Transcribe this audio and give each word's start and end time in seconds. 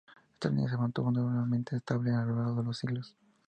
Esta 0.33 0.49
línea 0.49 0.67
se 0.67 0.77
mantuvo 0.77 1.11
notablemente 1.11 1.75
estable 1.75 2.09
a 2.11 2.25
lo 2.25 2.35
largo 2.37 2.55
de 2.63 2.63
los 2.63 2.77
siglos. 2.79 3.15